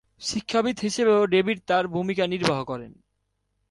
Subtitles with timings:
[0.21, 2.91] শিক্ষাবিদ হিসেবেও ডেভিড তাঁর ভূমিকা নির্বাহ করেন।